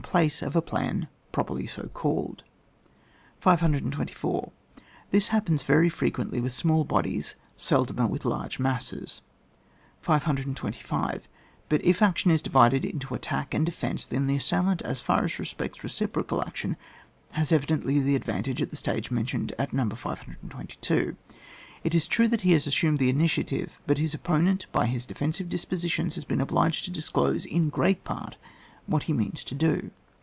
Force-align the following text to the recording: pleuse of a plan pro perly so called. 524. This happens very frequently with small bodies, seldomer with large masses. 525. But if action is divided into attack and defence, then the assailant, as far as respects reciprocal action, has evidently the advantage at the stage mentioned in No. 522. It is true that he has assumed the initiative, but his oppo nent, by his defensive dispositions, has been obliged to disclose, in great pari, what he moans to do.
pleuse 0.03 0.41
of 0.41 0.57
a 0.57 0.61
plan 0.61 1.07
pro 1.31 1.41
perly 1.45 1.69
so 1.69 1.87
called. 1.93 2.43
524. 3.39 4.51
This 5.09 5.29
happens 5.29 5.63
very 5.63 5.87
frequently 5.87 6.41
with 6.41 6.51
small 6.51 6.83
bodies, 6.83 7.37
seldomer 7.55 8.07
with 8.09 8.25
large 8.25 8.59
masses. 8.59 9.21
525. 10.01 11.29
But 11.69 11.81
if 11.85 12.01
action 12.01 12.29
is 12.29 12.41
divided 12.41 12.83
into 12.83 13.13
attack 13.15 13.53
and 13.53 13.65
defence, 13.65 14.05
then 14.05 14.27
the 14.27 14.35
assailant, 14.35 14.81
as 14.81 14.99
far 14.99 15.23
as 15.23 15.39
respects 15.39 15.81
reciprocal 15.81 16.41
action, 16.45 16.75
has 17.29 17.53
evidently 17.53 18.01
the 18.01 18.17
advantage 18.17 18.61
at 18.61 18.69
the 18.69 18.75
stage 18.75 19.11
mentioned 19.11 19.53
in 19.57 19.67
No. 19.71 19.89
522. 19.91 21.15
It 21.85 21.95
is 21.95 22.05
true 22.09 22.27
that 22.27 22.41
he 22.41 22.51
has 22.51 22.67
assumed 22.67 22.99
the 22.99 23.09
initiative, 23.09 23.79
but 23.87 23.97
his 23.97 24.13
oppo 24.13 24.41
nent, 24.43 24.65
by 24.73 24.87
his 24.87 25.05
defensive 25.05 25.47
dispositions, 25.47 26.15
has 26.15 26.25
been 26.25 26.41
obliged 26.41 26.83
to 26.85 26.91
disclose, 26.91 27.45
in 27.45 27.69
great 27.69 28.03
pari, 28.03 28.35
what 28.87 29.03
he 29.03 29.13
moans 29.13 29.43
to 29.45 29.55
do. 29.55 29.89